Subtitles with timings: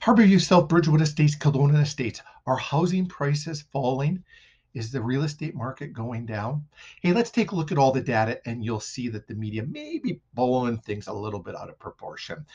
[0.00, 2.22] Harborview South Bridgewood Estates, Kelowna Estates.
[2.46, 4.24] Are housing prices falling?
[4.72, 6.64] Is the real estate market going down?
[7.02, 9.62] Hey, let's take a look at all the data and you'll see that the media
[9.62, 12.46] may be blowing things a little bit out of proportion.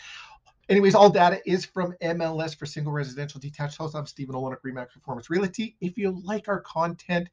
[0.70, 3.94] Anyways, all data is from MLS for single residential detached house.
[3.94, 5.76] I'm Stephen Olenek, Remax Performance Realty.
[5.82, 7.30] If you like our content,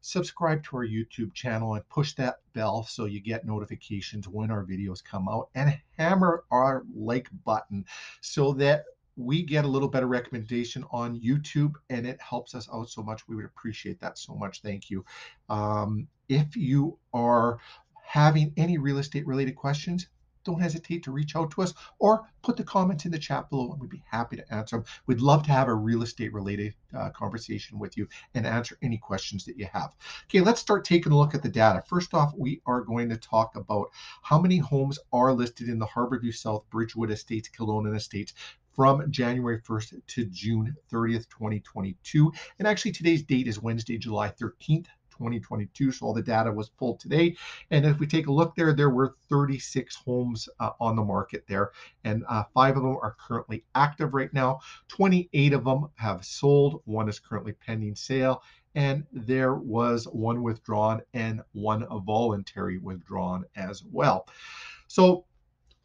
[0.00, 4.64] subscribe to our YouTube channel and push that bell so you get notifications when our
[4.64, 7.84] videos come out and hammer our like button
[8.20, 8.84] so that
[9.16, 13.26] we get a little better recommendation on YouTube and it helps us out so much.
[13.26, 14.60] We would appreciate that so much.
[14.60, 15.04] Thank you.
[15.48, 17.58] Um, if you are
[18.04, 20.08] having any real estate related questions,
[20.44, 23.72] don't hesitate to reach out to us or put the comments in the chat below
[23.72, 24.84] and we'd be happy to answer them.
[25.06, 28.96] We'd love to have a real estate related uh, conversation with you and answer any
[28.96, 29.94] questions that you have.
[30.26, 31.82] Okay, let's start taking a look at the data.
[31.88, 33.88] First off, we are going to talk about
[34.22, 38.32] how many homes are listed in the Harborview South Bridgewood Estates, Kelowna Estates
[38.76, 42.30] from January 1st to June 30th, 2022.
[42.58, 45.92] And actually, today's date is Wednesday, July 13th, 2022.
[45.92, 47.36] So all the data was pulled today.
[47.70, 51.44] And if we take a look there, there were 36 homes uh, on the market
[51.48, 51.72] there,
[52.04, 54.60] and uh, five of them are currently active right now.
[54.88, 56.82] 28 of them have sold.
[56.84, 58.42] One is currently pending sale.
[58.74, 64.28] And there was one withdrawn and one voluntary withdrawn as well.
[64.86, 65.24] So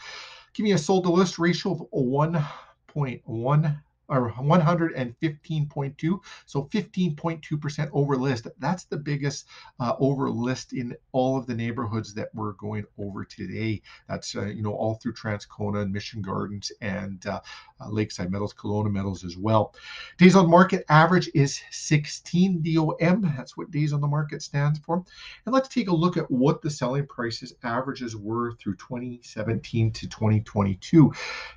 [0.55, 8.47] Give me a sold to list ratio of 1.1 or 115.2 so 15.2% over list.
[8.59, 9.47] That's the biggest
[9.81, 13.83] uh, over list in all of the neighborhoods that we're going over today.
[14.09, 17.41] That's uh, you know all through transcona and mission gardens and uh,
[17.81, 19.75] uh lakeside meadows kelowna metals as well.
[20.19, 25.05] Days on market average is 16 dom that's what days on the market stands for.
[25.45, 30.09] And let's take a look at what the selling prices averages were through 2017 to
[30.09, 31.13] 2022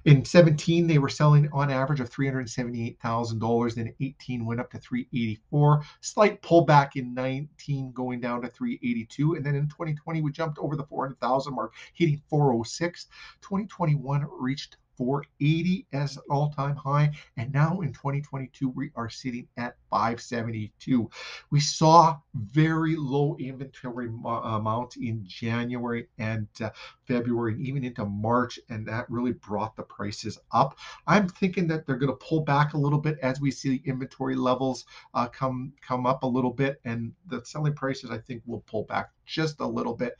[0.06, 3.76] in 17 they were selling on average of 300 $378,000.
[3.76, 5.84] Then 18 went up to 384.
[6.02, 9.36] Slight pullback in 19 going down to 382.
[9.36, 13.08] And then in 2020, we jumped over the 400,000 mark, hitting 406.
[13.42, 19.78] 2021 reached 480 as an all-time high and now in 2022 we are sitting at
[19.90, 21.10] 572
[21.52, 26.70] we saw very low inventory amount in january and uh,
[27.08, 30.78] february and even into march and that really brought the prices up
[31.08, 33.90] i'm thinking that they're going to pull back a little bit as we see the
[33.90, 34.84] inventory levels
[35.14, 38.84] uh, come come up a little bit and the selling prices i think will pull
[38.84, 40.18] back just a little bit.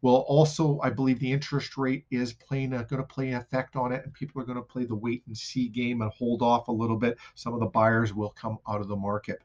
[0.00, 3.92] Well, also, I believe the interest rate is playing going to play an effect on
[3.92, 6.68] it, and people are going to play the wait and see game and hold off
[6.68, 7.18] a little bit.
[7.34, 9.42] Some of the buyers will come out of the market.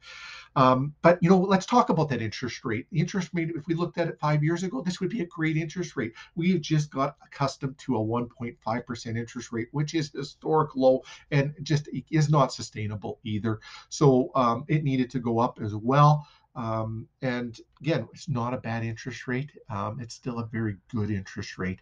[0.56, 2.86] Um, but you know, let's talk about that interest rate.
[2.91, 5.25] The interest rate, if we looked at it five years ago, this would be a
[5.25, 6.14] great interest rate.
[6.36, 11.56] We have just got accustomed to a 1.5% interest rate, which is historic low and
[11.64, 13.59] just is not sustainable either.
[13.90, 16.28] So um, it needed to go up as well.
[16.56, 19.52] Um, and again, it's not a bad interest rate.
[19.69, 21.80] Um, it's still a very good interest rate.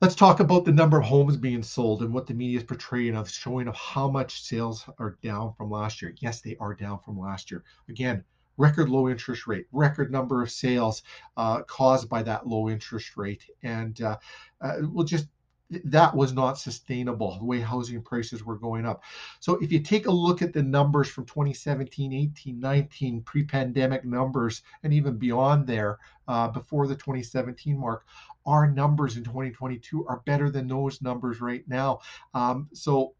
[0.00, 3.14] Let's talk about the number of homes being sold and what the media is portraying
[3.14, 6.14] of showing of how much sales are down from last year.
[6.20, 7.64] Yes, they are down from last year.
[7.88, 8.24] Again,
[8.56, 11.02] record low interest rate, record number of sales
[11.36, 14.16] uh, caused by that low interest rate, and uh,
[14.60, 15.26] uh, we'll just
[15.70, 19.02] that was not sustainable the way housing prices were going up.
[19.38, 24.62] So if you take a look at the numbers from 2017, 18, 19, pre-pandemic numbers,
[24.82, 25.98] and even beyond there,
[26.28, 28.04] uh, before the 2017 mark,
[28.46, 32.00] our numbers in 2022 are better than those numbers right now.
[32.34, 33.14] Um, so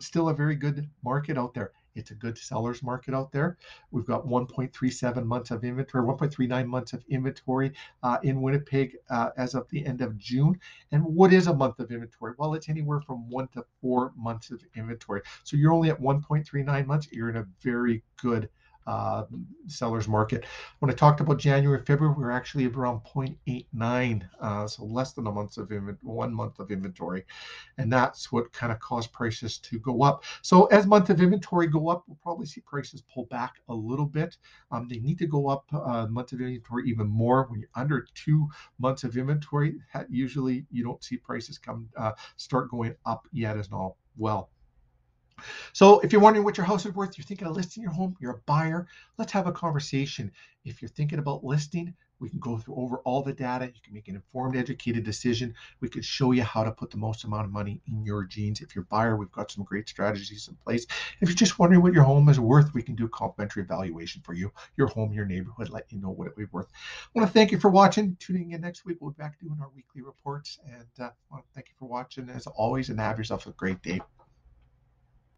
[0.00, 1.72] still a very good market out there.
[1.94, 3.58] It's a good seller's market out there.
[3.90, 9.54] We've got 1.37 months of inventory, 1.39 months of inventory uh, in Winnipeg uh, as
[9.54, 10.58] of the end of June.
[10.92, 12.34] And what is a month of inventory?
[12.38, 15.22] Well, it's anywhere from one to four months of inventory.
[15.44, 17.08] So you're only at 1.39 months.
[17.10, 18.48] You're in a very good
[18.86, 19.24] uh,
[19.66, 20.44] seller's market.
[20.78, 25.26] When I talked about January, February, we are actually around 0.89, uh, so less than
[25.26, 25.70] a month of
[26.02, 27.24] one month of inventory,
[27.78, 30.24] and that's what kind of caused prices to go up.
[30.42, 34.06] So as month of inventory go up, we'll probably see prices pull back a little
[34.06, 34.36] bit.
[34.70, 37.46] Um, they need to go up uh, month of inventory even more.
[37.48, 38.48] When you're under two
[38.78, 39.74] months of inventory,
[40.08, 43.68] usually you don't see prices come uh, start going up yet as
[44.16, 44.50] well.
[45.72, 48.16] So if you're wondering what your house is worth, you're thinking of listing your home,
[48.20, 48.86] you're a buyer,
[49.18, 50.30] let's have a conversation.
[50.64, 53.66] If you're thinking about listing, We can go through over all the data.
[53.66, 55.54] You can make an informed, educated decision.
[55.80, 58.60] We could show you how to put the most amount of money in your jeans.
[58.60, 60.86] If you're a buyer, we've got some great strategies in place.
[61.20, 64.22] If you're just wondering what your home is worth, we can do a complimentary evaluation
[64.22, 66.68] for you, your home, your neighborhood, let you know what it would be worth.
[66.70, 68.16] I want to thank you for watching.
[68.20, 70.58] Tuning in next week, we'll be back doing our weekly reports.
[70.66, 73.52] And uh, I want to thank you for watching as always, and have yourself a
[73.52, 74.00] great day.